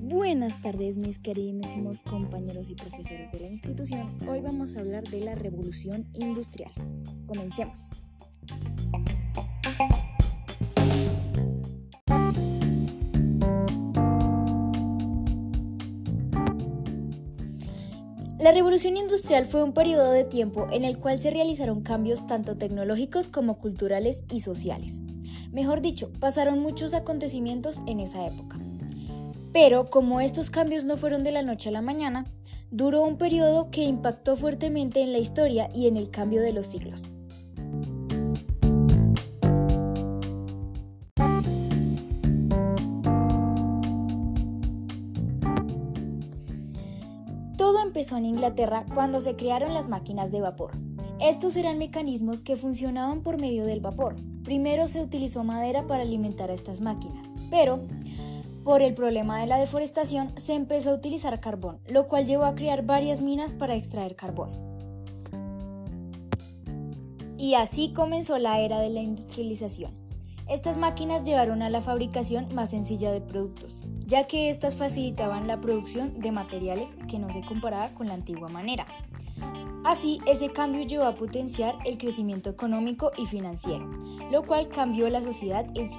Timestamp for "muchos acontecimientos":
26.58-27.76